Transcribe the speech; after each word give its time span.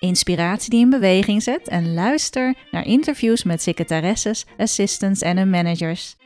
inspiratie 0.00 0.70
die 0.70 0.80
in 0.80 0.90
beweging 0.90 1.42
zet 1.42 1.68
en 1.68 1.94
luister 1.94 2.54
naar 2.70 2.86
interviews 2.86 3.42
met 3.42 3.62
secretaresses, 3.62 4.46
assistants 4.56 5.20
en 5.20 5.36
hun 5.36 5.50
managers. 5.50 6.16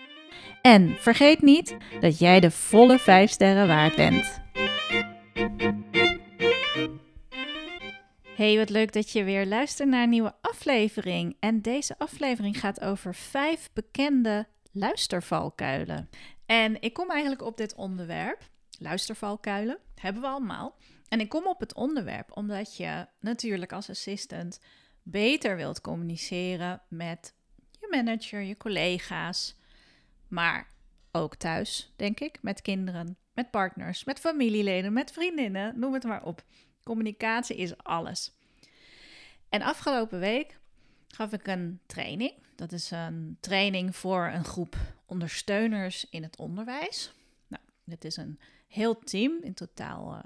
En 0.62 0.96
vergeet 0.98 1.42
niet 1.42 1.76
dat 2.00 2.18
jij 2.18 2.40
de 2.40 2.50
volle 2.50 2.98
5 2.98 3.30
sterren 3.30 3.66
waard 3.66 3.96
bent. 3.96 4.40
Hey, 8.36 8.56
wat 8.56 8.70
leuk 8.70 8.92
dat 8.92 9.10
je 9.10 9.24
weer 9.24 9.46
luistert 9.46 9.88
naar 9.88 10.02
een 10.02 10.08
nieuwe 10.08 10.34
aflevering. 10.40 11.36
En 11.40 11.60
deze 11.60 11.94
aflevering 11.98 12.60
gaat 12.60 12.80
over 12.80 13.14
vijf 13.14 13.70
bekende 13.72 14.46
luistervalkuilen. 14.72 16.08
En 16.46 16.76
ik 16.80 16.92
kom 16.92 17.10
eigenlijk 17.10 17.42
op 17.42 17.56
dit 17.56 17.74
onderwerp, 17.74 18.38
luistervalkuilen, 18.78 19.78
hebben 19.94 20.22
we 20.22 20.28
allemaal. 20.28 20.74
En 21.12 21.20
ik 21.20 21.28
kom 21.28 21.46
op 21.46 21.60
het 21.60 21.74
onderwerp 21.74 22.36
omdat 22.36 22.76
je 22.76 23.06
natuurlijk 23.20 23.72
als 23.72 23.90
assistant 23.90 24.60
beter 25.02 25.56
wilt 25.56 25.80
communiceren 25.80 26.82
met 26.88 27.34
je 27.70 27.86
manager, 27.90 28.40
je 28.40 28.56
collega's, 28.56 29.56
maar 30.28 30.68
ook 31.10 31.34
thuis, 31.34 31.92
denk 31.96 32.20
ik, 32.20 32.38
met 32.42 32.62
kinderen, 32.62 33.16
met 33.32 33.50
partners, 33.50 34.04
met 34.04 34.20
familieleden, 34.20 34.92
met 34.92 35.12
vriendinnen, 35.12 35.78
noem 35.78 35.92
het 35.92 36.02
maar 36.02 36.24
op. 36.24 36.44
Communicatie 36.82 37.56
is 37.56 37.76
alles. 37.76 38.32
En 39.48 39.62
afgelopen 39.62 40.18
week 40.18 40.58
gaf 41.08 41.32
ik 41.32 41.46
een 41.46 41.80
training. 41.86 42.32
Dat 42.56 42.72
is 42.72 42.90
een 42.90 43.36
training 43.40 43.96
voor 43.96 44.26
een 44.26 44.44
groep 44.44 44.76
ondersteuners 45.06 46.08
in 46.10 46.22
het 46.22 46.36
onderwijs. 46.36 47.12
Nou, 47.46 47.62
het 47.84 48.04
is 48.04 48.16
een 48.16 48.40
heel 48.68 48.98
team, 48.98 49.38
in 49.42 49.54
totaal 49.54 50.14
eh, 50.14 50.22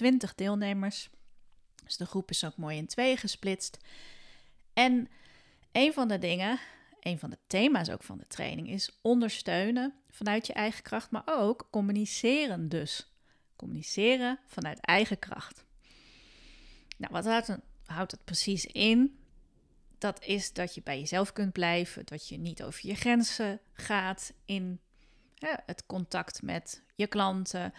20 0.00 0.34
deelnemers. 0.34 1.10
Dus 1.84 1.96
de 1.96 2.06
groep 2.06 2.30
is 2.30 2.44
ook 2.44 2.56
mooi 2.56 2.76
in 2.76 2.86
twee 2.86 3.16
gesplitst. 3.16 3.78
En 4.72 5.08
een 5.72 5.92
van 5.92 6.08
de 6.08 6.18
dingen, 6.18 6.58
een 7.00 7.18
van 7.18 7.30
de 7.30 7.38
thema's 7.46 7.90
ook 7.90 8.02
van 8.02 8.18
de 8.18 8.26
training 8.26 8.68
is 8.68 8.98
ondersteunen 9.02 9.94
vanuit 10.10 10.46
je 10.46 10.52
eigen 10.52 10.82
kracht, 10.82 11.10
maar 11.10 11.22
ook 11.26 11.68
communiceren 11.70 12.68
dus. 12.68 13.12
Communiceren 13.56 14.38
vanuit 14.46 14.80
eigen 14.80 15.18
kracht. 15.18 15.64
Nou, 16.96 17.12
wat 17.12 17.24
houdt, 17.24 17.58
houdt 17.84 18.10
het 18.10 18.24
precies 18.24 18.66
in? 18.66 19.18
Dat 19.98 20.24
is 20.24 20.52
dat 20.52 20.74
je 20.74 20.82
bij 20.82 20.98
jezelf 20.98 21.32
kunt 21.32 21.52
blijven, 21.52 22.06
dat 22.06 22.28
je 22.28 22.38
niet 22.38 22.62
over 22.62 22.86
je 22.86 22.94
grenzen 22.94 23.60
gaat 23.72 24.32
in 24.44 24.80
het 25.64 25.86
contact 25.86 26.42
met 26.42 26.82
je 26.94 27.06
klanten. 27.06 27.72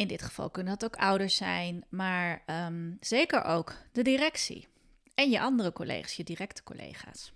In 0.00 0.06
dit 0.06 0.22
geval 0.22 0.50
kunnen 0.50 0.78
dat 0.78 0.90
ook 0.90 1.02
ouders 1.02 1.36
zijn, 1.36 1.84
maar 1.88 2.42
um, 2.46 2.96
zeker 3.00 3.44
ook 3.44 3.74
de 3.92 4.02
directie 4.02 4.68
en 5.14 5.30
je 5.30 5.40
andere 5.40 5.72
collega's, 5.72 6.14
je 6.14 6.24
directe 6.24 6.62
collega's. 6.62 7.32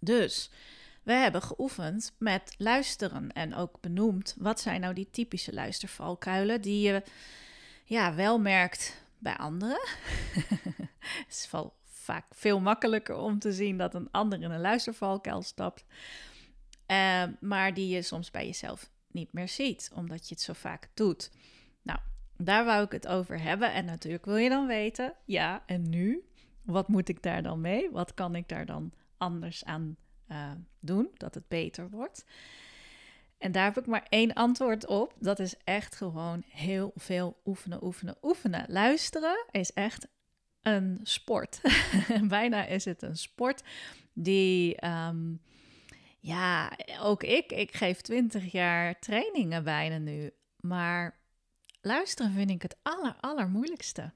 Dus 0.00 0.50
we 1.02 1.12
hebben 1.12 1.42
geoefend 1.42 2.14
met 2.18 2.54
luisteren 2.58 3.32
en 3.32 3.54
ook 3.54 3.80
benoemd 3.80 4.34
wat 4.38 4.60
zijn 4.60 4.80
nou 4.80 4.94
die 4.94 5.10
typische 5.10 5.52
luistervalkuilen 5.52 6.60
die 6.60 6.80
je 6.80 7.02
ja, 7.84 8.14
wel 8.14 8.38
merkt 8.38 9.02
bij 9.18 9.36
anderen. 9.36 9.80
het 11.26 11.26
is 11.28 11.48
vaak 11.84 12.26
veel 12.30 12.60
makkelijker 12.60 13.16
om 13.16 13.38
te 13.38 13.52
zien 13.52 13.78
dat 13.78 13.94
een 13.94 14.10
ander 14.10 14.42
in 14.42 14.50
een 14.50 14.60
luistervalkuil 14.60 15.42
stapt. 15.42 15.84
Uh, 16.86 17.22
maar 17.40 17.74
die 17.74 17.88
je 17.88 18.02
soms 18.02 18.30
bij 18.30 18.46
jezelf 18.46 18.90
niet 19.10 19.32
meer 19.32 19.48
ziet, 19.48 19.90
omdat 19.94 20.28
je 20.28 20.34
het 20.34 20.42
zo 20.42 20.52
vaak 20.52 20.88
doet. 20.94 21.30
Nou, 21.86 21.98
daar 22.36 22.64
wou 22.64 22.84
ik 22.84 22.92
het 22.92 23.06
over 23.06 23.40
hebben. 23.40 23.72
En 23.72 23.84
natuurlijk 23.84 24.24
wil 24.24 24.36
je 24.36 24.48
dan 24.48 24.66
weten, 24.66 25.14
ja, 25.24 25.62
en 25.66 25.88
nu? 25.88 26.24
Wat 26.62 26.88
moet 26.88 27.08
ik 27.08 27.22
daar 27.22 27.42
dan 27.42 27.60
mee? 27.60 27.90
Wat 27.90 28.14
kan 28.14 28.34
ik 28.34 28.48
daar 28.48 28.66
dan 28.66 28.92
anders 29.18 29.64
aan 29.64 29.96
uh, 30.28 30.50
doen, 30.80 31.10
dat 31.14 31.34
het 31.34 31.48
beter 31.48 31.90
wordt? 31.90 32.24
En 33.38 33.52
daar 33.52 33.64
heb 33.64 33.78
ik 33.78 33.86
maar 33.86 34.06
één 34.08 34.32
antwoord 34.32 34.86
op. 34.86 35.14
Dat 35.18 35.38
is 35.38 35.54
echt 35.64 35.96
gewoon 35.96 36.42
heel 36.48 36.92
veel 36.94 37.40
oefenen, 37.44 37.84
oefenen, 37.84 38.16
oefenen. 38.22 38.64
Luisteren 38.68 39.46
is 39.50 39.72
echt 39.72 40.08
een 40.62 41.00
sport. 41.02 41.60
Bijna 42.28 42.64
is 42.64 42.84
het 42.84 43.02
een 43.02 43.16
sport 43.16 43.62
die, 44.12 44.86
um, 44.86 45.40
ja, 46.18 46.72
ook 47.00 47.22
ik, 47.22 47.52
ik 47.52 47.74
geef 47.76 48.00
twintig 48.00 48.52
jaar 48.52 48.98
trainingen 48.98 49.64
bijna 49.64 49.98
nu. 49.98 50.30
Maar 50.60 51.25
luisteren 51.86 52.32
vind 52.32 52.50
ik 52.50 52.62
het 52.62 52.76
aller, 52.82 53.16
allermoeilijkste. 53.20 54.12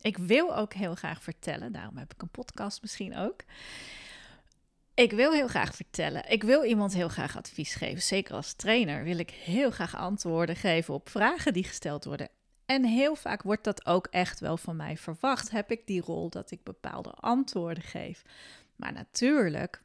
Ik 0.00 0.18
wil 0.18 0.56
ook 0.56 0.72
heel 0.72 0.94
graag 0.94 1.22
vertellen, 1.22 1.72
daarom 1.72 1.96
heb 1.96 2.12
ik 2.12 2.22
een 2.22 2.30
podcast 2.30 2.82
misschien 2.82 3.16
ook. 3.16 3.40
Ik 4.94 5.12
wil 5.12 5.32
heel 5.32 5.48
graag 5.48 5.74
vertellen. 5.74 6.30
Ik 6.30 6.42
wil 6.42 6.64
iemand 6.64 6.94
heel 6.94 7.08
graag 7.08 7.36
advies 7.36 7.74
geven. 7.74 8.02
Zeker 8.02 8.34
als 8.34 8.52
trainer 8.52 9.04
wil 9.04 9.18
ik 9.18 9.30
heel 9.30 9.70
graag 9.70 9.96
antwoorden 9.96 10.56
geven 10.56 10.94
op 10.94 11.08
vragen 11.08 11.52
die 11.52 11.64
gesteld 11.64 12.04
worden. 12.04 12.28
En 12.66 12.84
heel 12.84 13.14
vaak 13.14 13.42
wordt 13.42 13.64
dat 13.64 13.86
ook 13.86 14.06
echt 14.06 14.40
wel 14.40 14.56
van 14.56 14.76
mij 14.76 14.96
verwacht. 14.96 15.50
Heb 15.50 15.70
ik 15.70 15.86
die 15.86 16.00
rol 16.00 16.30
dat 16.30 16.50
ik 16.50 16.62
bepaalde 16.62 17.10
antwoorden 17.10 17.82
geef. 17.82 18.22
Maar 18.76 18.92
natuurlijk 18.92 19.82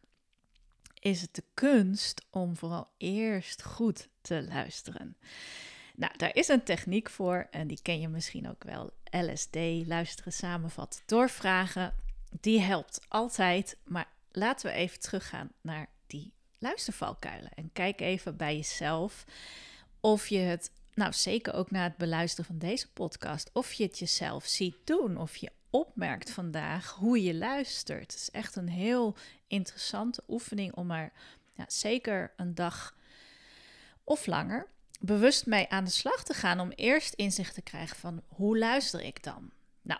is 1.00 1.22
het 1.22 1.36
de 1.36 1.44
kunst 1.54 2.26
om 2.30 2.56
vooral 2.56 2.90
eerst 2.98 3.64
goed 3.64 4.10
te 4.22 4.46
luisteren. 4.50 5.18
Nou, 5.96 6.18
daar 6.18 6.36
is 6.36 6.48
een 6.48 6.64
techniek 6.64 7.10
voor 7.10 7.48
en 7.52 7.68
die 7.68 7.80
ken 7.82 8.00
je 8.00 8.08
misschien 8.08 8.50
ook 8.50 8.64
wel. 8.64 8.92
LSD, 9.10 9.56
luisteren, 9.86 10.34
samenvatten, 10.34 11.02
doorvragen. 11.06 11.94
Die 12.42 12.60
helpt 12.60 13.00
altijd, 13.08 13.78
maar 13.84 14.08
laten 14.32 14.70
we 14.70 14.76
even 14.76 15.00
teruggaan 15.00 15.52
naar 15.62 15.88
die 16.08 16.34
luistervalkuilen. 16.60 17.52
En 17.54 17.70
kijk 17.74 18.02
even 18.02 18.38
bij 18.38 18.56
jezelf 18.56 19.26
of 20.00 20.28
je 20.28 20.38
het, 20.38 20.72
nou 20.94 21.14
zeker 21.14 21.54
ook 21.54 21.72
na 21.72 21.84
het 21.84 21.98
beluisteren 21.98 22.46
van 22.46 22.58
deze 22.58 22.92
podcast, 22.92 23.50
of 23.54 23.74
je 23.74 23.84
het 23.84 24.00
jezelf 24.00 24.46
ziet 24.46 24.76
doen. 24.84 25.18
Of 25.18 25.36
je 25.36 25.52
opmerkt 25.70 26.32
vandaag 26.32 26.92
hoe 26.92 27.24
je 27.24 27.34
luistert. 27.34 28.12
Het 28.12 28.22
is 28.22 28.32
echt 28.32 28.56
een 28.56 28.70
heel 28.70 29.16
interessante 29.48 30.24
oefening 30.28 30.74
om 30.76 30.92
er 30.92 31.12
zeker 31.68 32.34
een 32.36 32.56
dag 32.56 32.96
of 34.04 34.26
langer 34.26 34.68
bewust 35.06 35.46
mee 35.46 35.70
aan 35.70 35.84
de 35.84 35.90
slag 35.90 36.24
te 36.24 36.34
gaan 36.34 36.60
om 36.60 36.72
eerst 36.76 37.14
inzicht 37.14 37.54
te 37.54 37.62
krijgen 37.62 37.98
van 37.98 38.22
hoe 38.28 38.58
luister 38.58 39.02
ik 39.02 39.24
dan? 39.24 39.52
Nou, 39.82 40.00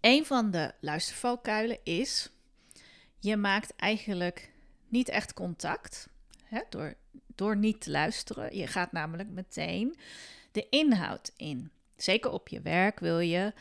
een 0.00 0.26
van 0.26 0.50
de 0.50 0.74
luistervalkuilen 0.80 1.78
is 1.82 2.30
je 3.18 3.36
maakt 3.36 3.76
eigenlijk 3.76 4.52
niet 4.88 5.08
echt 5.08 5.34
contact 5.34 6.08
hè, 6.44 6.60
door, 6.68 6.94
door 7.26 7.56
niet 7.56 7.80
te 7.80 7.90
luisteren. 7.90 8.56
Je 8.56 8.66
gaat 8.66 8.92
namelijk 8.92 9.28
meteen 9.28 9.96
de 10.52 10.66
inhoud 10.68 11.32
in. 11.36 11.70
Zeker 11.96 12.30
op 12.30 12.48
je 12.48 12.60
werk 12.60 13.00
wil 13.00 13.18
je 13.18 13.52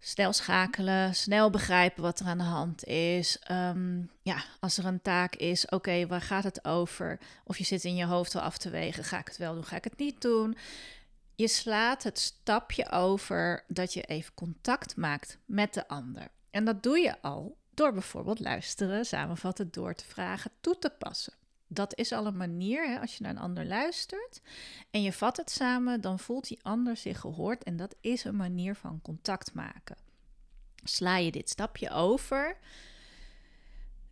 snel 0.00 0.32
schakelen, 0.32 1.14
snel 1.14 1.50
begrijpen 1.50 2.02
wat 2.02 2.20
er 2.20 2.26
aan 2.26 2.38
de 2.38 2.44
hand 2.44 2.84
is. 2.84 3.38
Ehm, 3.38 4.02
ja, 4.22 4.44
als 4.60 4.78
er 4.78 4.84
een 4.84 5.02
taak 5.02 5.34
is, 5.34 5.66
oké, 5.68 6.06
waar 6.06 6.20
gaat 6.20 6.44
het 6.44 6.64
over? 6.64 7.18
Of 7.44 7.58
je 7.58 7.64
zit 7.64 7.84
in 7.84 7.96
je 7.96 8.04
hoofd 8.04 8.34
al 8.34 8.40
af 8.40 8.58
te 8.58 8.70
wegen, 8.70 9.04
ga 9.04 9.18
ik 9.18 9.26
het 9.26 9.36
wel 9.36 9.54
doen, 9.54 9.64
ga 9.64 9.76
ik 9.76 9.84
het 9.84 9.98
niet 9.98 10.20
doen? 10.20 10.56
Je 11.34 11.48
slaat 11.48 12.02
het 12.02 12.18
stapje 12.18 12.90
over 12.90 13.64
dat 13.68 13.92
je 13.92 14.02
even 14.02 14.34
contact 14.34 14.96
maakt 14.96 15.38
met 15.44 15.74
de 15.74 15.88
ander. 15.88 16.28
En 16.50 16.64
dat 16.64 16.82
doe 16.82 16.98
je 16.98 17.22
al 17.22 17.56
door 17.74 17.92
bijvoorbeeld 17.92 18.40
luisteren, 18.40 19.04
samenvatten, 19.04 19.70
door 19.70 19.94
te 19.94 20.04
vragen, 20.04 20.50
toe 20.60 20.78
te 20.78 20.90
passen. 20.90 21.32
Dat 21.72 21.96
is 21.96 22.12
al 22.12 22.26
een 22.26 22.36
manier, 22.36 22.88
hè, 22.88 23.00
als 23.00 23.16
je 23.16 23.22
naar 23.22 23.30
een 23.30 23.38
ander 23.38 23.66
luistert 23.66 24.40
en 24.90 25.02
je 25.02 25.12
vat 25.12 25.36
het 25.36 25.50
samen, 25.50 26.00
dan 26.00 26.18
voelt 26.18 26.48
die 26.48 26.58
ander 26.62 26.96
zich 26.96 27.20
gehoord 27.20 27.62
en 27.64 27.76
dat 27.76 27.94
is 28.00 28.24
een 28.24 28.36
manier 28.36 28.74
van 28.74 29.00
contact 29.02 29.54
maken. 29.54 29.96
Sla 30.84 31.16
je 31.16 31.30
dit 31.30 31.50
stapje 31.50 31.90
over, 31.90 32.56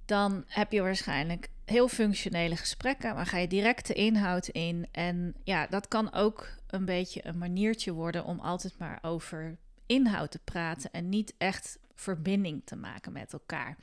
dan 0.05 0.45
heb 0.47 0.73
je 0.73 0.83
waarschijnlijk 0.83 1.49
heel 1.65 1.89
functionele 1.89 2.57
gesprekken, 2.57 3.15
maar 3.15 3.27
ga 3.27 3.39
je 3.39 3.49
direct 3.49 3.87
de 3.87 3.95
inhoud 3.95 4.49
in. 4.49 4.89
En 4.93 5.35
ja, 5.45 5.67
dat 5.67 5.89
kan 5.89 6.13
ook 6.13 6.49
een 6.67 6.85
beetje 6.85 7.27
een 7.27 7.39
maniertje 7.39 7.93
worden 7.93 8.25
om 8.25 8.41
altijd 8.41 8.79
maar 8.79 8.99
over 9.03 9.57
inhoud 9.87 10.31
te 10.31 10.41
praten 10.45 10.91
en 10.91 11.09
niet 11.09 11.35
echt 11.39 11.79
verbinding 11.95 12.63
te 12.65 12.77
maken 12.77 13.13
met 13.13 13.33
elkaar. 13.33 13.77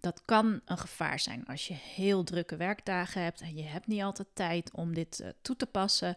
Dat 0.00 0.22
kan 0.24 0.60
een 0.64 0.78
gevaar 0.78 1.20
zijn 1.20 1.46
als 1.46 1.68
je 1.68 1.74
heel 1.74 2.24
drukke 2.24 2.56
werkdagen 2.56 3.22
hebt 3.22 3.40
en 3.40 3.56
je 3.56 3.62
hebt 3.62 3.86
niet 3.86 4.02
altijd 4.02 4.28
tijd 4.32 4.70
om 4.72 4.94
dit 4.94 5.20
uh, 5.20 5.28
toe 5.42 5.56
te 5.56 5.66
passen. 5.66 6.16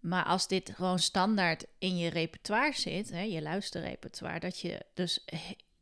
Maar 0.00 0.24
als 0.24 0.48
dit 0.48 0.72
gewoon 0.74 0.98
standaard 0.98 1.66
in 1.78 1.96
je 1.96 2.10
repertoire 2.10 2.76
zit, 2.76 3.10
hè, 3.10 3.20
je 3.20 3.42
luisterrepertoire, 3.42 4.40
dat 4.40 4.60
je 4.60 4.84
dus 4.94 5.24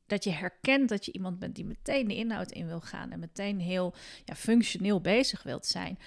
dat 0.06 0.25
je 0.25 0.31
herkent 0.31 0.88
dat 0.88 1.05
je 1.05 1.12
iemand 1.12 1.38
bent 1.38 1.55
die 1.55 1.64
meteen 1.64 2.08
de 2.08 2.17
inhoud 2.17 2.52
in 2.52 2.67
wil 2.67 2.81
gaan 2.81 3.11
en 3.11 3.19
meteen 3.19 3.61
heel 3.61 3.94
ja, 4.25 4.34
functioneel 4.34 5.00
bezig 5.00 5.43
wilt 5.43 5.67
zijn. 5.67 5.99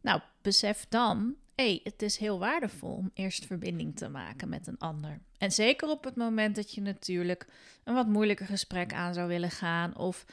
Nou, 0.00 0.20
besef 0.42 0.86
dan, 0.88 1.34
hey, 1.56 1.80
het 1.84 2.02
is 2.02 2.16
heel 2.16 2.38
waardevol 2.38 2.94
om 2.94 3.10
eerst 3.14 3.46
verbinding 3.46 3.96
te 3.96 4.08
maken 4.08 4.48
met 4.48 4.66
een 4.66 4.78
ander. 4.78 5.20
En 5.38 5.52
zeker 5.52 5.88
op 5.88 6.04
het 6.04 6.16
moment 6.16 6.56
dat 6.56 6.74
je 6.74 6.80
natuurlijk 6.80 7.46
een 7.84 7.94
wat 7.94 8.06
moeilijker 8.06 8.46
gesprek 8.46 8.92
aan 8.92 9.14
zou 9.14 9.28
willen 9.28 9.50
gaan 9.50 9.96
of 9.96 10.24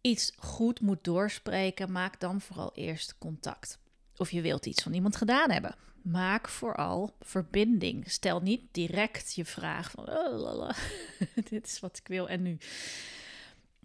iets 0.00 0.32
goed 0.38 0.80
moet 0.80 1.04
doorspreken, 1.04 1.92
maak 1.92 2.20
dan 2.20 2.40
vooral 2.40 2.72
eerst 2.74 3.18
contact. 3.18 3.78
Of 4.16 4.30
je 4.30 4.40
wilt 4.40 4.66
iets 4.66 4.82
van 4.82 4.92
iemand 4.92 5.16
gedaan 5.16 5.50
hebben. 5.50 5.74
Maak 6.02 6.48
vooral 6.48 7.16
verbinding. 7.20 8.10
Stel 8.10 8.40
niet 8.40 8.62
direct 8.70 9.34
je 9.34 9.44
vraag 9.44 9.90
van 9.90 10.08
oh, 10.08 10.70
dit 11.50 11.66
is 11.66 11.80
wat 11.80 11.96
ik 11.96 12.08
wil 12.08 12.28
en 12.28 12.42
nu. 12.42 12.58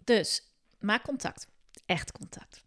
Dus 0.04 0.44
maak 0.80 1.04
contact. 1.04 1.48
Echt 1.86 2.12
contact. 2.12 2.65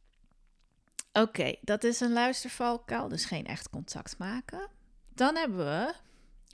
Oké, 1.12 1.54
dat 1.60 1.84
is 1.84 2.00
een 2.00 2.12
luistervalkuil, 2.12 3.08
dus 3.08 3.24
geen 3.24 3.46
echt 3.46 3.70
contact 3.70 4.18
maken. 4.18 4.68
Dan 5.14 5.36
hebben 5.36 5.58
we, 5.58 5.94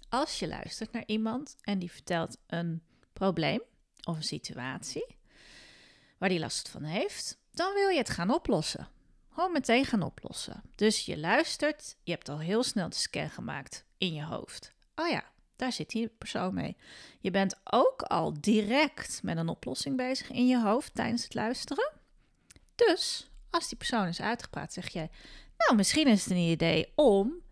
als 0.08 0.38
je 0.38 0.48
luistert 0.48 0.92
naar 0.92 1.04
iemand 1.06 1.56
en 1.60 1.78
die 1.78 1.90
vertelt 1.90 2.36
een 2.46 2.82
probleem 3.12 3.62
of 4.04 4.16
een 4.16 4.22
situatie 4.22 5.16
waar 6.18 6.28
die 6.28 6.38
last 6.38 6.68
van 6.68 6.82
heeft, 6.82 7.38
dan 7.50 7.74
wil 7.74 7.88
je 7.88 7.98
het 7.98 8.10
gaan 8.10 8.30
oplossen 8.30 8.88
gewoon 9.34 9.52
meteen 9.52 9.84
gaan 9.84 10.02
oplossen. 10.02 10.62
Dus 10.74 11.04
je 11.04 11.18
luistert, 11.18 11.96
je 12.02 12.12
hebt 12.12 12.28
al 12.28 12.38
heel 12.38 12.62
snel 12.62 12.88
de 12.88 12.96
scan 12.96 13.30
gemaakt 13.30 13.84
in 13.98 14.14
je 14.14 14.24
hoofd. 14.24 14.72
Oh 14.94 15.08
ja, 15.08 15.24
daar 15.56 15.72
zit 15.72 15.90
die 15.90 16.08
persoon 16.08 16.54
mee. 16.54 16.76
Je 17.20 17.30
bent 17.30 17.60
ook 17.64 18.02
al 18.02 18.34
direct 18.40 19.22
met 19.22 19.36
een 19.36 19.48
oplossing 19.48 19.96
bezig 19.96 20.30
in 20.30 20.46
je 20.46 20.60
hoofd 20.60 20.94
tijdens 20.94 21.22
het 21.22 21.34
luisteren. 21.34 21.92
Dus 22.74 23.30
als 23.54 23.68
die 23.68 23.78
persoon 23.78 24.06
is 24.06 24.20
uitgepraat, 24.20 24.72
zeg 24.72 24.88
jij: 24.88 25.10
Nou, 25.56 25.76
misschien 25.76 26.06
is 26.06 26.22
het 26.22 26.30
een 26.30 26.50
idee 26.50 26.92
om. 26.94 27.42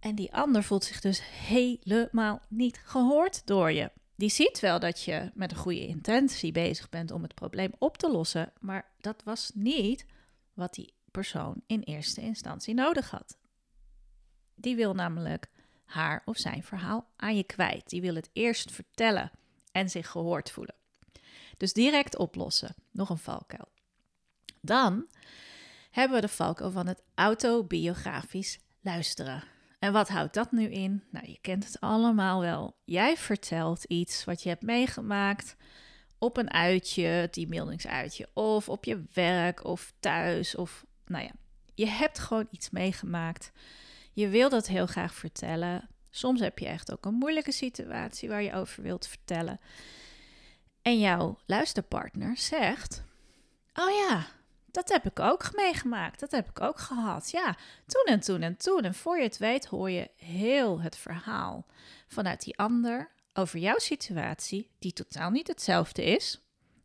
En 0.00 0.14
die 0.14 0.34
ander 0.34 0.62
voelt 0.62 0.84
zich 0.84 1.00
dus 1.00 1.22
helemaal 1.22 2.40
niet 2.48 2.80
gehoord 2.84 3.46
door 3.46 3.72
je. 3.72 3.90
Die 4.16 4.30
ziet 4.30 4.60
wel 4.60 4.78
dat 4.78 5.02
je 5.02 5.30
met 5.34 5.50
een 5.50 5.56
goede 5.56 5.86
intentie 5.86 6.52
bezig 6.52 6.88
bent 6.88 7.10
om 7.10 7.22
het 7.22 7.34
probleem 7.34 7.72
op 7.78 7.98
te 7.98 8.10
lossen, 8.10 8.52
maar 8.60 8.90
dat 8.98 9.22
was 9.24 9.50
niet 9.54 10.06
wat 10.54 10.74
die 10.74 10.94
persoon 11.10 11.62
in 11.66 11.80
eerste 11.80 12.20
instantie 12.20 12.74
nodig 12.74 13.10
had. 13.10 13.38
Die 14.54 14.76
wil 14.76 14.94
namelijk 14.94 15.50
haar 15.84 16.22
of 16.24 16.36
zijn 16.36 16.62
verhaal 16.62 17.10
aan 17.16 17.36
je 17.36 17.44
kwijt. 17.44 17.88
Die 17.88 18.00
wil 18.00 18.14
het 18.14 18.30
eerst 18.32 18.70
vertellen 18.70 19.30
en 19.72 19.90
zich 19.90 20.08
gehoord 20.08 20.50
voelen. 20.50 20.74
Dus 21.56 21.72
direct 21.72 22.16
oplossen. 22.16 22.74
Nog 22.90 23.10
een 23.10 23.18
valkuil. 23.18 23.68
Dan 24.60 25.06
hebben 25.90 26.16
we 26.16 26.26
de 26.26 26.32
valkuil 26.32 26.70
van 26.70 26.86
het 26.86 27.02
autobiografisch 27.14 28.58
luisteren. 28.80 29.44
En 29.78 29.92
wat 29.92 30.08
houdt 30.08 30.34
dat 30.34 30.52
nu 30.52 30.70
in? 30.70 31.02
Nou, 31.10 31.26
je 31.28 31.38
kent 31.40 31.64
het 31.64 31.80
allemaal 31.80 32.40
wel. 32.40 32.76
Jij 32.84 33.16
vertelt 33.16 33.84
iets 33.84 34.24
wat 34.24 34.42
je 34.42 34.48
hebt 34.48 34.62
meegemaakt 34.62 35.56
op 36.18 36.36
een 36.36 36.50
uitje, 36.52 37.28
teambuildingsuitje, 37.30 38.28
of 38.34 38.68
op 38.68 38.84
je 38.84 39.04
werk 39.12 39.64
of 39.64 39.92
thuis. 40.00 40.54
Of 40.54 40.84
nou 41.06 41.24
ja, 41.24 41.30
je 41.74 41.86
hebt 41.86 42.18
gewoon 42.18 42.46
iets 42.50 42.70
meegemaakt. 42.70 43.52
Je 44.12 44.28
wil 44.28 44.48
dat 44.48 44.66
heel 44.66 44.86
graag 44.86 45.14
vertellen. 45.14 45.88
Soms 46.10 46.40
heb 46.40 46.58
je 46.58 46.66
echt 46.66 46.92
ook 46.92 47.04
een 47.04 47.14
moeilijke 47.14 47.52
situatie 47.52 48.28
waar 48.28 48.42
je 48.42 48.52
over 48.52 48.82
wilt 48.82 49.06
vertellen. 49.06 49.60
En 50.82 50.98
jouw 50.98 51.38
luisterpartner 51.46 52.36
zegt: 52.36 53.02
Oh 53.74 53.90
ja, 53.90 54.26
dat 54.72 54.88
heb 54.88 55.06
ik 55.06 55.20
ook 55.20 55.50
meegemaakt. 55.54 56.20
Dat 56.20 56.30
heb 56.30 56.48
ik 56.48 56.60
ook 56.60 56.78
gehad. 56.78 57.30
Ja, 57.30 57.56
toen 57.86 58.04
en 58.04 58.20
toen 58.20 58.42
en 58.42 58.56
toen. 58.56 58.84
En 58.84 58.94
voor 58.94 59.16
je 59.16 59.22
het 59.22 59.38
weet 59.38 59.66
hoor 59.66 59.90
je 59.90 60.10
heel 60.16 60.80
het 60.80 60.96
verhaal 60.96 61.66
vanuit 62.08 62.44
die 62.44 62.58
ander 62.58 63.10
over 63.32 63.58
jouw 63.58 63.78
situatie, 63.78 64.70
die 64.78 64.92
totaal 64.92 65.30
niet 65.30 65.48
hetzelfde 65.48 66.04
is. 66.04 66.40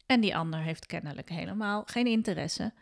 En 0.05 0.19
die 0.19 0.35
ander 0.35 0.59
heeft 0.59 0.85
kennelijk 0.85 1.29
helemaal 1.29 1.83
geen 1.85 2.07
interesse 2.07 2.73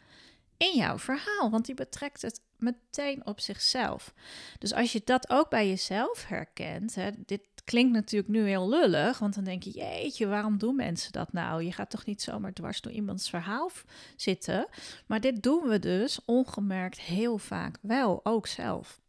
in 0.57 0.77
jouw 0.77 0.97
verhaal, 0.97 1.49
want 1.49 1.65
die 1.65 1.75
betrekt 1.75 2.21
het 2.21 2.41
meteen 2.57 3.25
op 3.25 3.39
zichzelf. 3.39 4.13
Dus 4.59 4.73
als 4.73 4.91
je 4.91 5.01
dat 5.03 5.29
ook 5.29 5.49
bij 5.49 5.67
jezelf 5.67 6.25
herkent, 6.27 6.95
hè, 6.95 7.09
dit 7.25 7.41
klinkt 7.63 7.93
natuurlijk 7.93 8.31
nu 8.31 8.47
heel 8.47 8.69
lullig, 8.69 9.19
want 9.19 9.35
dan 9.35 9.43
denk 9.43 9.63
je, 9.63 9.71
jeetje, 9.71 10.27
waarom 10.27 10.57
doen 10.57 10.75
mensen 10.75 11.11
dat 11.11 11.33
nou? 11.33 11.63
Je 11.63 11.71
gaat 11.71 11.89
toch 11.89 12.05
niet 12.05 12.21
zomaar 12.21 12.53
dwars 12.53 12.81
door 12.81 12.91
iemands 12.91 13.29
verhaal 13.29 13.71
zitten? 14.15 14.67
Maar 15.05 15.21
dit 15.21 15.43
doen 15.43 15.67
we 15.67 15.79
dus 15.79 16.19
ongemerkt 16.25 16.99
heel 16.99 17.37
vaak 17.37 17.77
wel, 17.81 18.19
ook 18.23 18.47
zelf. 18.47 19.01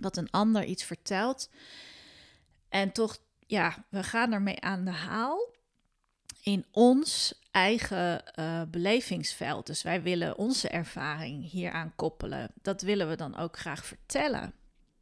Dat 0.00 0.16
een 0.16 0.30
ander 0.30 0.64
iets 0.64 0.84
vertelt 0.84 1.50
en 2.68 2.92
toch 2.92 3.18
ja, 3.46 3.84
we 3.88 4.02
gaan 4.02 4.32
ermee 4.32 4.60
aan 4.60 4.84
de 4.84 4.90
haal 4.90 5.54
in 6.42 6.64
ons 6.70 7.40
eigen 7.50 8.22
uh, 8.38 8.62
belevingsveld. 8.68 9.66
Dus 9.66 9.82
wij 9.82 10.02
willen 10.02 10.38
onze 10.38 10.68
ervaring 10.68 11.50
hieraan 11.50 11.92
koppelen. 11.96 12.50
Dat 12.62 12.82
willen 12.82 13.08
we 13.08 13.16
dan 13.16 13.36
ook 13.36 13.58
graag 13.58 13.84
vertellen. 13.84 14.52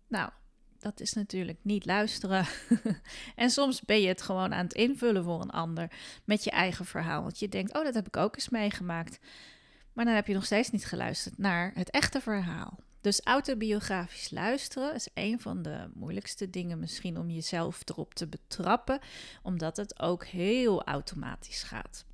Nou, 0.06 0.30
dat 0.78 1.00
is 1.00 1.12
natuurlijk 1.12 1.58
niet 1.62 1.86
luisteren. 1.86 2.46
en 3.36 3.50
soms 3.50 3.80
ben 3.82 4.00
je 4.00 4.08
het 4.08 4.22
gewoon 4.22 4.54
aan 4.54 4.64
het 4.64 4.74
invullen 4.74 5.24
voor 5.24 5.40
een 5.40 5.50
ander 5.50 5.90
met 6.24 6.44
je 6.44 6.50
eigen 6.50 6.84
verhaal. 6.84 7.22
Want 7.22 7.38
je 7.38 7.48
denkt, 7.48 7.76
oh, 7.76 7.84
dat 7.84 7.94
heb 7.94 8.06
ik 8.06 8.16
ook 8.16 8.34
eens 8.34 8.48
meegemaakt. 8.48 9.18
Maar 9.92 10.04
dan 10.04 10.14
heb 10.14 10.26
je 10.26 10.34
nog 10.34 10.44
steeds 10.44 10.70
niet 10.70 10.86
geluisterd 10.86 11.38
naar 11.38 11.70
het 11.74 11.90
echte 11.90 12.20
verhaal. 12.20 12.78
Dus 13.00 13.20
autobiografisch 13.20 14.30
luisteren 14.30 14.94
is 14.94 15.08
een 15.14 15.40
van 15.40 15.62
de 15.62 15.90
moeilijkste 15.94 16.50
dingen 16.50 16.78
misschien 16.78 17.18
om 17.18 17.30
jezelf 17.30 17.82
erop 17.84 18.14
te 18.14 18.26
betrappen, 18.26 19.00
omdat 19.42 19.76
het 19.76 20.00
ook 20.00 20.24
heel 20.24 20.84
automatisch 20.84 21.62
gaat. 21.62 22.04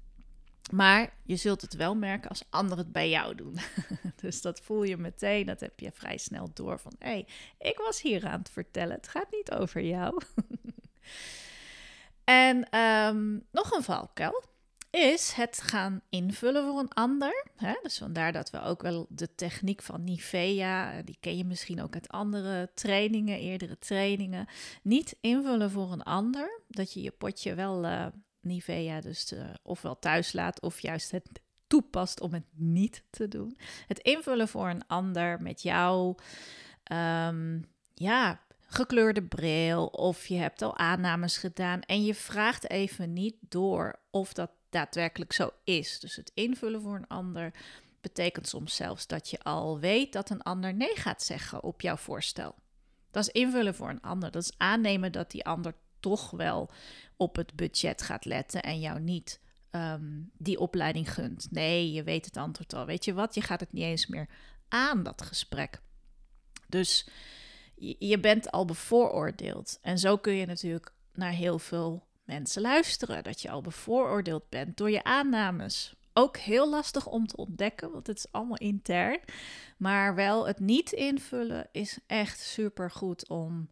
Maar 0.73 1.15
je 1.23 1.37
zult 1.37 1.61
het 1.61 1.75
wel 1.75 1.95
merken 1.95 2.29
als 2.29 2.45
anderen 2.51 2.85
het 2.85 2.93
bij 2.93 3.09
jou 3.09 3.35
doen. 3.35 3.59
dus 4.23 4.43
dat 4.43 4.61
voel 4.61 4.83
je 4.83 4.97
meteen, 4.97 5.47
dat 5.47 5.61
heb 5.61 5.81
je 5.81 5.93
vrij 5.93 6.17
snel 6.17 6.51
door 6.55 6.79
van 6.79 6.93
hé, 6.99 7.09
hey, 7.09 7.27
ik 7.59 7.79
was 7.79 8.03
hier 8.03 8.27
aan 8.27 8.39
het 8.39 8.51
vertellen, 8.51 8.97
het 8.97 9.09
gaat 9.09 9.31
niet 9.31 9.53
over 9.53 9.83
jou. 9.83 10.21
en 12.25 12.69
ehm, 12.71 13.39
nog 13.51 13.73
een 13.73 13.83
valkuil 13.83 14.43
is 14.95 15.33
het 15.33 15.61
gaan 15.63 16.01
invullen 16.09 16.67
voor 16.67 16.79
een 16.79 16.93
ander. 16.93 17.47
Hè? 17.57 17.75
Dus 17.83 17.99
vandaar 17.99 18.33
dat 18.33 18.51
we 18.51 18.61
ook 18.61 18.83
wel 18.83 19.07
de 19.09 19.35
techniek 19.35 19.83
van 19.83 20.05
Nivea, 20.05 20.93
eh, 20.93 20.99
die 21.05 21.17
ken 21.21 21.37
je 21.37 21.45
misschien 21.45 21.83
ook 21.83 21.95
uit 21.95 22.09
andere 22.09 22.71
trainingen, 22.75 23.39
eerdere 23.39 23.79
trainingen, 23.79 24.47
niet 24.83 25.17
invullen 25.21 25.71
voor 25.71 25.93
een 25.93 26.03
ander. 26.03 26.61
Dat 26.69 26.93
je 26.93 27.03
je 27.03 27.11
potje 27.11 27.55
wel 27.55 27.85
uh, 27.85 28.07
Nivea 28.45 29.01
dus 29.01 29.35
ofwel 29.63 29.99
thuis 29.99 30.33
laat 30.33 30.61
of 30.61 30.81
juist 30.81 31.11
het 31.11 31.29
toepast 31.67 32.21
om 32.21 32.33
het 32.33 32.47
niet 32.55 33.05
te 33.11 33.29
doen. 33.29 33.57
Het 33.87 33.99
invullen 33.99 34.49
voor 34.49 34.69
een 34.69 34.87
ander 34.87 35.43
met 35.43 35.63
jou, 35.63 36.15
um, 36.93 37.65
ja, 37.95 38.41
gekleurde 38.67 39.23
bril 39.23 39.87
of 39.87 40.27
je 40.27 40.37
hebt 40.37 40.63
al 40.63 40.77
aannames 40.77 41.37
gedaan 41.37 41.81
en 41.81 42.05
je 42.05 42.15
vraagt 42.15 42.71
even 42.71 43.13
niet 43.13 43.37
door 43.41 43.99
of 44.11 44.33
dat 44.33 44.51
daadwerkelijk 44.71 45.33
zo 45.33 45.51
is. 45.65 46.01
Dus 46.01 46.17
het 46.17 46.31
invullen 46.35 46.81
voor 46.81 46.97
een 46.97 47.07
ander 47.07 47.53
betekent 48.01 48.49
soms 48.49 48.77
zelfs 48.77 49.07
dat 49.07 49.31
je 49.31 49.39
al 49.39 49.79
weet 49.79 50.13
dat 50.13 50.31
een 50.31 50.43
ander 50.43 50.75
nee 50.75 50.97
gaat 50.97 51.23
zeggen 51.23 51.63
op 51.63 51.81
jouw 51.81 51.97
voorstel. 51.97 52.55
Dat 53.11 53.23
is 53.23 53.33
invullen 53.33 53.75
voor 53.75 53.89
een 53.89 54.01
ander. 54.01 54.31
Dat 54.31 54.43
is 54.43 54.55
aannemen 54.57 55.13
dat 55.13 55.31
die 55.31 55.45
ander 55.45 55.75
toch 56.05 56.31
wel 56.31 56.71
op 57.17 57.37
het 57.37 57.55
budget 57.55 58.03
gaat 58.03 58.25
letten 58.25 58.63
en 58.63 58.81
jou 58.81 59.01
niet 59.01 59.41
ehm, 59.71 60.23
die 60.39 60.59
opleiding 60.59 61.13
gunt. 61.13 61.47
Nee, 61.51 61.93
je 61.93 62.03
weet 62.03 62.25
het 62.25 62.37
antwoord 62.37 62.75
al. 62.75 62.87
Weet 62.87 63.05
je 63.05 63.15
wat? 63.15 63.35
Je 63.35 63.41
gaat 63.41 63.61
het 63.61 63.73
niet 63.73 63.83
eens 63.83 64.07
meer 64.07 64.29
aan, 64.69 65.03
dat 65.03 65.23
gesprek. 65.23 65.81
Dus 66.69 67.09
je 67.99 68.21
bent 68.21 68.51
al 68.51 68.65
bevooroordeeld. 68.65 69.79
En 69.83 69.99
zo 69.99 70.17
kun 70.17 70.33
je 70.33 70.47
natuurlijk 70.47 70.93
naar 71.13 71.33
heel 71.33 71.59
veel 71.59 72.07
mensen 72.25 72.63
luisteren. 72.63 73.25
Dat 73.25 73.41
je 73.41 73.51
al 73.51 73.61
bevooroordeeld 73.61 74.49
bent 74.49 74.77
door 74.77 74.91
je 74.91 75.05
aannames. 75.05 75.95
Ook 76.13 76.37
heel 76.37 76.71
lastig 76.71 77.07
om 77.07 77.27
te 77.27 77.37
ontdekken, 77.37 77.91
want 77.91 78.07
het 78.07 78.19
is 78.19 78.33
allemaal 78.33 78.57
intern. 78.57 79.21
Maar 79.77 80.15
wel 80.15 80.47
het 80.47 80.59
niet 80.59 80.93
invullen 80.93 81.69
is 81.73 81.99
echt 82.07 82.41
super 82.41 82.91
goed 82.91 83.29
om 83.29 83.69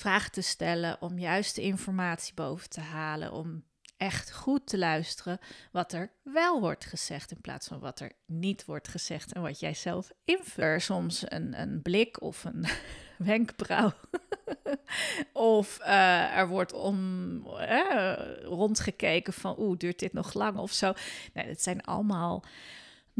vragen 0.00 0.32
te 0.32 0.40
stellen, 0.40 0.96
om 1.00 1.18
juiste 1.18 1.60
informatie 1.60 2.34
boven 2.34 2.70
te 2.70 2.80
halen, 2.80 3.32
om 3.32 3.64
echt 3.96 4.32
goed 4.32 4.66
te 4.66 4.78
luisteren 4.78 5.38
wat 5.72 5.92
er 5.92 6.12
wel 6.22 6.60
wordt 6.60 6.84
gezegd 6.84 7.30
in 7.30 7.40
plaats 7.40 7.68
van 7.68 7.78
wat 7.78 8.00
er 8.00 8.12
niet 8.26 8.64
wordt 8.64 8.88
gezegd 8.88 9.32
en 9.32 9.42
wat 9.42 9.60
jij 9.60 9.74
zelf 9.74 10.10
invult. 10.24 10.82
Soms 10.82 11.22
een, 11.24 11.60
een 11.60 11.82
blik 11.82 12.22
of 12.22 12.44
een 12.44 12.66
wenkbrauw. 13.30 13.92
of 15.32 15.78
uh, 15.80 16.36
er 16.36 16.48
wordt 16.48 16.72
om, 16.72 16.96
uh, 17.46 18.12
rondgekeken 18.42 19.32
van 19.32 19.54
oeh, 19.58 19.78
duurt 19.78 19.98
dit 19.98 20.12
nog 20.12 20.34
lang 20.34 20.58
of 20.58 20.72
zo. 20.72 20.92
Nee, 21.32 21.46
het 21.46 21.62
zijn 21.62 21.82
allemaal 21.82 22.44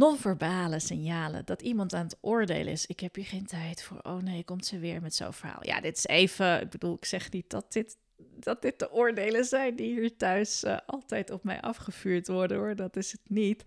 non-verbale 0.01 0.79
signalen 0.81 1.45
dat 1.45 1.63
iemand 1.63 1.95
aan 1.95 2.05
het 2.05 2.19
oordelen 2.21 2.73
is. 2.73 2.87
Ik 2.87 3.01
heb 3.01 3.15
hier 3.15 3.25
geen 3.25 3.47
tijd 3.47 3.83
voor. 3.83 3.99
Oh 4.03 4.23
nee, 4.23 4.45
komt 4.45 4.67
ze 4.67 4.79
weer 4.79 5.03
met 5.03 5.15
zo'n 5.15 5.33
verhaal. 5.33 5.67
Ja, 5.67 5.81
dit 5.81 5.97
is 5.97 6.07
even, 6.07 6.61
ik 6.61 6.71
bedoel, 6.71 6.95
ik 6.95 7.05
zeg 7.05 7.31
niet 7.31 7.51
dat 7.51 7.73
dit 7.73 7.97
dat 8.37 8.63
dit 8.63 8.79
de 8.79 8.93
oordelen 8.93 9.45
zijn 9.45 9.77
die 9.77 10.01
hier 10.01 10.17
thuis 10.17 10.65
uh, 10.65 10.77
altijd 10.87 11.31
op 11.31 11.45
mij 11.45 11.61
afgevuurd 11.61 12.29
worden 12.29 12.57
hoor. 12.57 12.77
Dat 12.77 12.97
is 12.97 13.13
het 13.13 13.21
niet. 13.25 13.63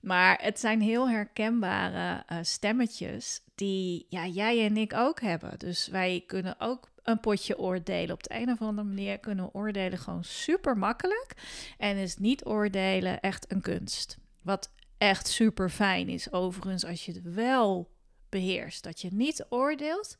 Maar 0.00 0.38
het 0.42 0.60
zijn 0.60 0.80
heel 0.80 1.08
herkenbare 1.08 2.24
uh, 2.32 2.38
stemmetjes 2.42 3.42
die 3.54 4.06
ja, 4.08 4.26
jij 4.26 4.64
en 4.64 4.76
ik 4.76 4.94
ook 4.94 5.20
hebben. 5.20 5.58
Dus 5.58 5.88
wij 5.88 6.24
kunnen 6.26 6.54
ook 6.58 6.90
een 7.02 7.20
potje 7.20 7.58
oordelen. 7.58 8.14
Op 8.14 8.22
de 8.22 8.34
een 8.34 8.50
of 8.50 8.60
andere 8.60 8.88
manier 8.88 9.18
kunnen 9.18 9.44
we 9.44 9.52
oordelen 9.52 9.98
gewoon 9.98 10.24
super 10.24 10.78
makkelijk. 10.78 11.32
En 11.78 11.96
is 11.96 12.16
niet 12.16 12.44
oordelen 12.44 13.20
echt 13.20 13.52
een 13.52 13.60
kunst. 13.60 14.18
Wat 14.42 14.70
echt 14.98 15.28
super 15.28 15.70
fijn 15.70 16.08
is 16.08 16.32
overigens 16.32 16.84
als 16.84 17.04
je 17.06 17.12
het 17.12 17.34
wel 17.34 17.90
beheerst. 18.28 18.82
Dat 18.82 19.00
je 19.00 19.08
niet 19.12 19.46
oordeelt. 19.48 20.16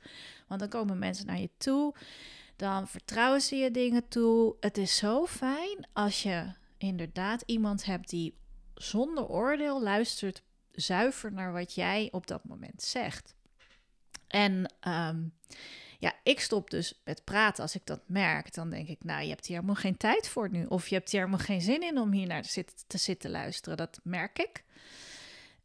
Want 0.47 0.61
dan 0.61 0.69
komen 0.69 0.99
mensen 0.99 1.27
naar 1.27 1.41
je 1.41 1.51
toe 1.57 1.95
dan 2.59 2.89
vertrouwen 2.89 3.41
ze 3.41 3.57
je 3.57 3.71
dingen 3.71 4.09
toe. 4.09 4.57
Het 4.61 4.79
is 4.79 4.97
zo 4.97 5.27
fijn 5.27 5.87
als 5.93 6.23
je 6.23 6.53
inderdaad 6.79 7.43
iemand 7.47 7.85
hebt 7.85 8.09
die 8.09 8.39
zonder 8.75 9.27
oordeel 9.27 9.83
luistert 9.83 10.43
zuiver 10.73 11.33
naar 11.33 11.53
wat 11.53 11.75
jij 11.75 12.09
op 12.11 12.27
dat 12.27 12.45
moment 12.45 12.83
zegt. 12.83 13.35
En 14.27 14.75
ehm, 14.81 15.25
ja, 16.01 16.13
ik 16.23 16.41
stop 16.41 16.71
dus 16.71 17.01
met 17.05 17.25
praten 17.25 17.63
als 17.63 17.75
ik 17.75 17.87
dat 17.87 18.01
merk. 18.07 18.55
Dan 18.55 18.71
denk 18.71 18.89
ik, 18.89 19.05
nou, 19.05 19.23
je 19.23 19.29
hebt 19.29 19.47
hier 19.47 19.57
helemaal 19.57 19.81
geen 19.81 19.97
tijd 19.97 20.29
voor 20.29 20.51
nu. 20.51 20.65
Of 20.65 20.89
je 20.89 20.95
hebt 20.95 21.11
hier 21.11 21.21
helemaal 21.21 21.45
geen 21.45 21.61
zin 21.61 21.83
in 21.83 21.99
om 21.99 22.13
hier 22.13 22.27
naar 22.27 22.43
te 22.43 22.49
zitten, 22.49 22.77
te 22.87 22.99
zitten 22.99 23.31
luisteren. 23.31 23.77
Dat 23.77 24.01
merk 24.03 24.39
ik. 24.39 24.65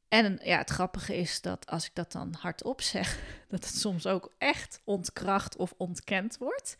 En 0.07 0.39
ja, 0.43 0.57
het 0.57 0.69
grappige 0.69 1.15
is 1.15 1.41
dat 1.41 1.67
als 1.67 1.85
ik 1.85 1.95
dat 1.95 2.11
dan 2.11 2.33
hardop 2.39 2.81
zeg, 2.81 3.19
dat 3.49 3.65
het 3.65 3.75
soms 3.75 4.07
ook 4.07 4.33
echt 4.37 4.81
ontkracht 4.83 5.55
of 5.55 5.73
ontkend 5.77 6.37
wordt. 6.37 6.75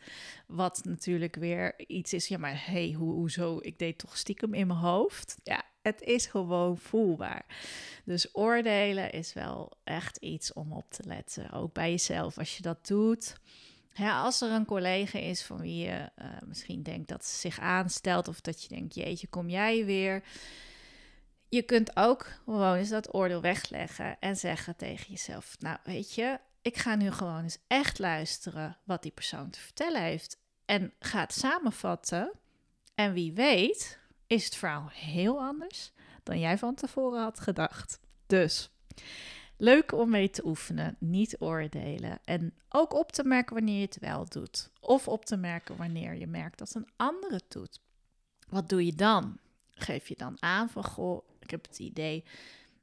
Wat 0.46 0.80
natuurlijk 0.84 1.36
weer 1.36 1.74
iets 1.86 2.12
is, 2.12 2.28
ja, 2.28 2.38
maar 2.38 2.66
hey, 2.66 2.92
hoe, 2.92 3.12
hoezo? 3.12 3.58
Ik 3.60 3.78
deed 3.78 3.98
toch 3.98 4.16
stiekem 4.16 4.54
in 4.54 4.66
mijn 4.66 4.78
hoofd. 4.78 5.36
Ja, 5.42 5.64
het 5.84 6.02
is 6.02 6.26
gewoon 6.26 6.78
voelbaar. 6.78 7.44
Dus 8.04 8.28
oordelen 8.32 9.12
is 9.12 9.32
wel 9.32 9.72
echt 9.84 10.16
iets 10.16 10.52
om 10.52 10.72
op 10.72 10.90
te 10.90 11.02
letten. 11.06 11.52
Ook 11.52 11.72
bij 11.72 11.90
jezelf, 11.90 12.38
als 12.38 12.56
je 12.56 12.62
dat 12.62 12.86
doet. 12.86 13.36
Als 13.98 14.40
er 14.40 14.50
een 14.50 14.64
collega 14.64 15.18
is 15.18 15.42
van 15.42 15.60
wie 15.60 15.84
je 15.84 16.10
uh, 16.18 16.26
misschien 16.46 16.82
denkt 16.82 17.08
dat 17.08 17.24
ze 17.24 17.36
zich 17.36 17.60
aanstelt, 17.60 18.28
of 18.28 18.40
dat 18.40 18.62
je 18.62 18.68
denkt, 18.68 18.94
jeetje, 18.94 19.26
kom 19.26 19.48
jij 19.48 19.84
weer? 19.84 20.22
je 21.54 21.62
kunt 21.62 21.96
ook 21.96 22.26
gewoon 22.44 22.74
eens 22.74 22.88
dat 22.88 23.14
oordeel 23.14 23.40
wegleggen 23.40 24.16
en 24.20 24.36
zeggen 24.36 24.76
tegen 24.76 25.10
jezelf: 25.10 25.56
Nou, 25.58 25.78
weet 25.84 26.14
je, 26.14 26.38
ik 26.62 26.76
ga 26.76 26.94
nu 26.94 27.10
gewoon 27.10 27.42
eens 27.42 27.58
echt 27.66 27.98
luisteren 27.98 28.78
wat 28.84 29.02
die 29.02 29.12
persoon 29.12 29.50
te 29.50 29.60
vertellen 29.60 30.02
heeft. 30.02 30.38
En 30.64 30.92
ga 30.98 31.20
het 31.20 31.32
samenvatten. 31.32 32.32
En 32.94 33.12
wie 33.12 33.32
weet, 33.32 33.98
is 34.34 34.44
het 34.44 34.56
verhaal 34.56 34.88
heel 34.92 35.40
anders 35.40 35.92
dan 36.22 36.40
jij 36.40 36.58
van 36.58 36.74
tevoren 36.74 37.22
had 37.22 37.40
gedacht. 37.40 38.00
Dus 38.26 38.70
leuk 39.56 39.92
om 39.92 40.10
mee 40.10 40.30
te 40.30 40.46
oefenen, 40.46 40.96
niet 40.98 41.36
oordelen. 41.38 42.18
En 42.24 42.54
ook 42.68 42.94
op 42.94 43.12
te 43.12 43.24
merken 43.24 43.54
wanneer 43.54 43.78
je 43.78 43.86
het 43.86 43.98
wel 43.98 44.28
doet. 44.28 44.70
Of 44.80 45.08
op 45.08 45.24
te 45.24 45.36
merken 45.36 45.76
wanneer 45.76 46.14
je 46.14 46.26
merkt 46.26 46.58
dat 46.58 46.74
een 46.74 46.88
ander 46.96 47.32
het 47.32 47.44
doet. 47.48 47.80
Wat 48.48 48.68
doe 48.68 48.86
je 48.86 48.94
dan? 48.94 49.38
Geef 49.70 50.08
je 50.08 50.16
dan 50.16 50.36
aan 50.42 50.68
van 50.68 50.84
goh, 50.84 51.28
ik 51.40 51.50
heb 51.50 51.66
het 51.66 51.78
idee 51.78 52.24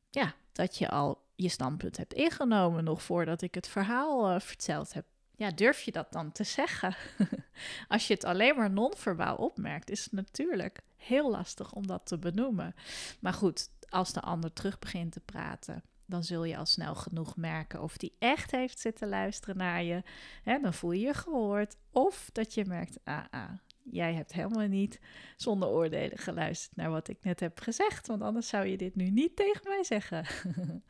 ja, 0.10 0.34
dat 0.52 0.78
je 0.78 0.90
al 0.90 1.22
je 1.36 1.50
standpunt 1.50 1.98
hebt 1.98 2.14
ingenomen 2.14 2.84
nog 2.84 3.04
voordat 3.04 3.42
ik 3.42 3.56
het 3.56 3.68
verhaal 3.68 4.34
uh, 4.34 4.40
verteld 4.40 4.94
heb. 4.94 5.06
Ja, 5.42 5.52
durf 5.52 5.82
je 5.82 5.92
dat 5.92 6.12
dan 6.12 6.32
te 6.32 6.44
zeggen? 6.44 6.96
Als 7.88 8.08
je 8.08 8.14
het 8.14 8.24
alleen 8.24 8.56
maar 8.56 8.72
non-verbaal 8.72 9.36
opmerkt, 9.36 9.90
is 9.90 10.04
het 10.04 10.12
natuurlijk 10.12 10.82
heel 10.98 11.32
lastig 11.32 11.74
om 11.74 11.88
dat 11.88 12.06
te 12.06 12.18
benoemen. 12.18 12.76
Maar 13.20 13.34
goed, 13.34 13.70
als 13.90 14.14
de 14.14 14.22
ander 14.22 14.54
terug 14.54 14.80
begint 14.80 15.12
te 15.12 15.20
praten, 15.20 15.84
dan 16.06 16.24
zul 16.24 16.44
je 16.44 16.58
al 16.58 16.66
snel 16.66 16.96
genoeg 16.96 17.36
merken 17.36 17.82
of 17.82 17.98
die 17.98 18.16
echt 18.20 18.52
heeft 18.52 18.80
zitten 18.80 19.10
luisteren 19.10 19.58
naar 19.58 19.84
je. 19.84 20.04
Hè, 20.44 20.60
dan 20.60 20.74
voel 20.74 20.92
je 20.92 21.06
je 21.06 21.14
gehoord. 21.14 21.78
Of 21.92 22.30
dat 22.32 22.54
je 22.54 22.66
merkt, 22.66 23.00
ah, 23.04 23.24
ah 23.32 23.52
jij 23.84 24.14
hebt 24.14 24.34
helemaal 24.34 24.68
niet 24.68 25.00
zonder 25.36 25.70
oordelen 25.70 26.18
geluisterd 26.18 26.76
naar 26.76 26.90
wat 26.90 27.08
ik 27.08 27.18
net 27.24 27.40
heb 27.40 27.60
gezegd, 27.60 28.08
want 28.08 28.22
anders 28.22 28.48
zou 28.48 28.66
je 28.66 28.78
dit 28.78 28.96
nu 28.96 29.10
niet 29.10 29.36
tegen 29.36 29.62
mij 29.64 29.84
zeggen. 29.84 30.26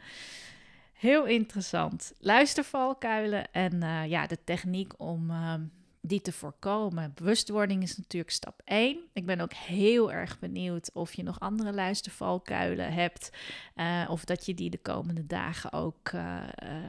Heel 1.02 1.26
interessant. 1.26 2.14
Luistervalkuilen 2.20 3.52
en 3.52 3.84
uh, 3.84 4.08
ja, 4.08 4.28
de 4.28 4.38
techniek 4.44 4.94
om 4.98 5.30
uh, 5.30 5.54
die 6.02 6.22
te 6.22 6.32
voorkomen. 6.32 7.12
Bewustwording 7.16 7.84
is 7.84 7.98
natuurlijk 7.98 8.32
stap 8.32 8.62
1. 8.66 9.00
Ik 9.14 9.26
ben 9.26 9.40
ook 9.40 9.54
heel 9.54 10.12
erg 10.12 10.40
benieuwd 10.40 10.92
of 10.94 11.14
je 11.14 11.24
nog 11.24 11.40
andere 11.40 11.74
luistervalkuilen 11.74 12.94
hebt. 12.94 13.30
Uh, 13.76 14.08
of 14.10 14.26
dat 14.26 14.46
je 14.46 14.54
die 14.54 14.70
de 14.70 14.78
komende 14.78 15.26
dagen 15.26 15.74
ook 15.74 16.12
uh, 16.12 16.44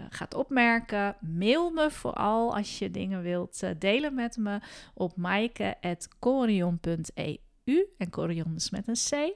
gaat 0.09 0.35
opmerken. 0.35 1.16
Mail 1.21 1.71
me 1.71 1.90
vooral 1.90 2.57
als 2.57 2.78
je 2.78 2.90
dingen 2.90 3.23
wilt 3.23 3.62
delen 3.78 4.14
met 4.14 4.37
me 4.37 4.61
op 4.95 5.16
maaike.corion.eu. 5.16 7.87
En 7.99 8.11
Corion 8.11 8.54
is 8.54 8.71
met 8.71 8.88
een 8.88 8.99
C. 9.11 9.35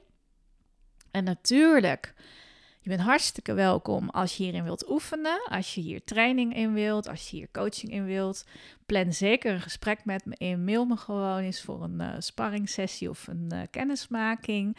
En 1.11 1.23
natuurlijk 1.23 2.13
je 2.87 2.95
bent 2.95 3.07
hartstikke 3.07 3.53
welkom 3.53 4.09
als 4.09 4.37
je 4.37 4.43
hierin 4.43 4.63
wilt 4.63 4.89
oefenen, 4.89 5.41
als 5.49 5.75
je 5.75 5.81
hier 5.81 6.03
training 6.03 6.55
in 6.55 6.73
wilt, 6.73 7.07
als 7.07 7.29
je 7.29 7.37
hier 7.37 7.49
coaching 7.51 7.91
in 7.91 8.05
wilt. 8.05 8.45
Plan 8.85 9.13
zeker 9.13 9.53
een 9.53 9.61
gesprek 9.61 10.05
met 10.05 10.25
me 10.25 10.35
in. 10.37 10.63
Mail 10.63 10.85
me 10.85 10.97
gewoon 10.97 11.37
eens 11.37 11.61
voor 11.61 11.83
een 11.83 12.01
uh, 12.01 12.13
sparringssessie 12.17 13.09
of 13.09 13.27
een 13.27 13.49
uh, 13.53 13.61
kennismaking. 13.71 14.77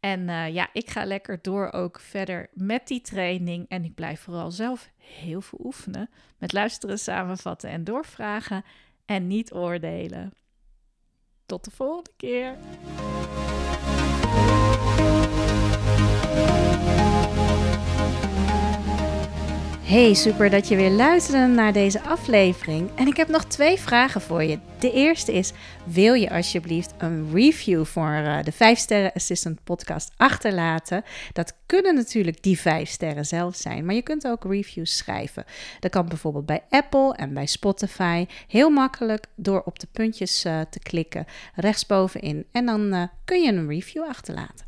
En 0.00 0.20
uh, 0.28 0.48
ja, 0.54 0.68
ik 0.72 0.90
ga 0.90 1.04
lekker 1.04 1.38
door 1.42 1.72
ook 1.72 2.00
verder 2.00 2.50
met 2.52 2.86
die 2.86 3.00
training. 3.00 3.68
En 3.68 3.84
ik 3.84 3.94
blijf 3.94 4.20
vooral 4.20 4.50
zelf 4.50 4.90
heel 4.96 5.40
veel 5.40 5.60
oefenen 5.62 6.10
met 6.38 6.52
luisteren, 6.52 6.98
samenvatten 6.98 7.70
en 7.70 7.84
doorvragen 7.84 8.64
en 9.04 9.26
niet 9.26 9.52
oordelen. 9.52 10.32
Tot 11.46 11.64
de 11.64 11.70
volgende 11.70 12.12
keer. 12.16 12.56
Hey, 19.92 20.14
super 20.14 20.50
dat 20.50 20.68
je 20.68 20.76
weer 20.76 20.90
luisterde 20.90 21.46
naar 21.46 21.72
deze 21.72 22.00
aflevering. 22.00 22.90
En 22.94 23.06
ik 23.06 23.16
heb 23.16 23.28
nog 23.28 23.44
twee 23.44 23.78
vragen 23.78 24.20
voor 24.20 24.42
je. 24.42 24.58
De 24.78 24.92
eerste 24.92 25.32
is: 25.32 25.52
wil 25.84 26.14
je 26.14 26.30
alsjeblieft 26.30 26.94
een 26.98 27.30
review 27.32 27.84
voor 27.84 28.10
uh, 28.10 28.42
de 28.42 28.52
5 28.52 28.78
Sterren 28.78 29.12
Assistant 29.12 29.64
podcast 29.64 30.12
achterlaten? 30.16 31.04
Dat 31.32 31.56
kunnen 31.66 31.94
natuurlijk 31.94 32.42
die 32.42 32.60
5 32.60 32.88
sterren 32.88 33.26
zelf 33.26 33.56
zijn, 33.56 33.84
maar 33.84 33.94
je 33.94 34.02
kunt 34.02 34.26
ook 34.26 34.44
reviews 34.44 34.96
schrijven. 34.96 35.44
Dat 35.80 35.90
kan 35.90 36.08
bijvoorbeeld 36.08 36.46
bij 36.46 36.62
Apple 36.70 37.14
en 37.14 37.34
bij 37.34 37.46
Spotify. 37.46 38.26
Heel 38.48 38.70
makkelijk 38.70 39.26
door 39.34 39.62
op 39.62 39.78
de 39.78 39.86
puntjes 39.92 40.44
uh, 40.44 40.60
te 40.70 40.78
klikken 40.78 41.26
rechtsbovenin 41.54 42.44
en 42.52 42.66
dan 42.66 42.94
uh, 42.94 43.02
kun 43.24 43.42
je 43.42 43.52
een 43.52 43.68
review 43.68 44.02
achterlaten. 44.02 44.66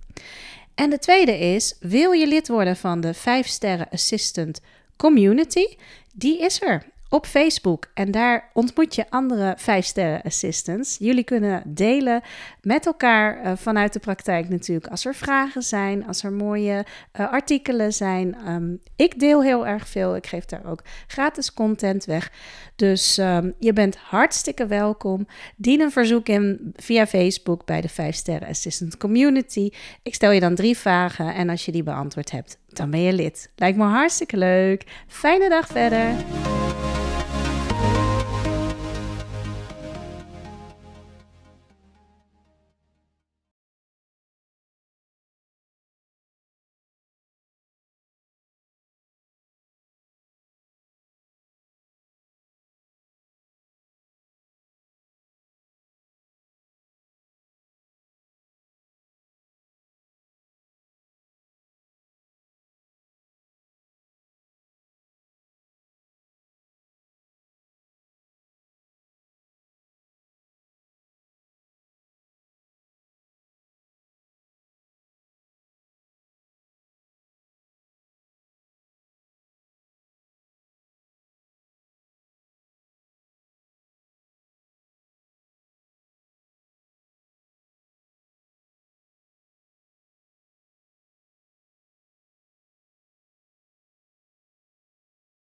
En 0.74 0.90
de 0.90 0.98
tweede 0.98 1.38
is: 1.38 1.76
wil 1.80 2.12
je 2.12 2.26
lid 2.26 2.48
worden 2.48 2.76
van 2.76 3.00
de 3.00 3.14
5 3.14 3.46
Sterren 3.46 3.88
Assistant 3.90 4.60
community, 4.96 5.76
die 6.12 6.38
is 6.40 6.60
er 6.62 6.93
op 7.14 7.26
Facebook. 7.26 7.90
En 7.94 8.10
daar 8.10 8.50
ontmoet 8.52 8.94
je 8.94 9.10
andere 9.10 9.54
5 9.56 9.84
sterren 9.84 10.22
assistants. 10.22 10.96
Jullie 10.98 11.24
kunnen 11.24 11.62
delen 11.66 12.22
met 12.60 12.86
elkaar 12.86 13.44
uh, 13.44 13.52
vanuit 13.56 13.92
de 13.92 13.98
praktijk 13.98 14.48
natuurlijk. 14.48 14.86
Als 14.86 15.04
er 15.04 15.14
vragen 15.14 15.62
zijn, 15.62 16.06
als 16.06 16.22
er 16.22 16.32
mooie 16.32 16.84
uh, 17.20 17.32
artikelen 17.32 17.92
zijn. 17.92 18.48
Um, 18.48 18.80
ik 18.96 19.20
deel 19.20 19.42
heel 19.42 19.66
erg 19.66 19.88
veel. 19.88 20.16
Ik 20.16 20.26
geef 20.26 20.44
daar 20.44 20.66
ook 20.66 20.82
gratis 21.06 21.52
content 21.52 22.04
weg. 22.04 22.32
Dus 22.76 23.18
um, 23.18 23.54
je 23.58 23.72
bent 23.72 23.96
hartstikke 23.96 24.66
welkom. 24.66 25.26
Dien 25.56 25.80
een 25.80 25.92
verzoek 25.92 26.28
in 26.28 26.72
via 26.76 27.06
Facebook 27.06 27.64
bij 27.64 27.80
de 27.80 27.88
5 27.88 28.14
sterren 28.14 28.48
assistant 28.48 28.96
community. 28.96 29.70
Ik 30.02 30.14
stel 30.14 30.30
je 30.30 30.40
dan 30.40 30.54
drie 30.54 30.76
vragen 30.76 31.34
en 31.34 31.48
als 31.48 31.64
je 31.64 31.72
die 31.72 31.82
beantwoord 31.82 32.30
hebt, 32.30 32.58
dan 32.68 32.90
ben 32.90 33.00
je 33.00 33.12
lid. 33.12 33.50
Lijkt 33.56 33.78
me 33.78 33.84
hartstikke 33.84 34.36
leuk. 34.36 34.84
Fijne 35.06 35.48
dag 35.48 35.66
verder. 35.66 36.53